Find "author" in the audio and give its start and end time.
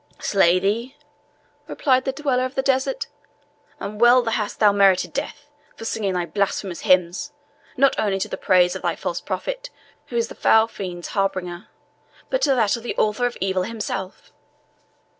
12.97-13.27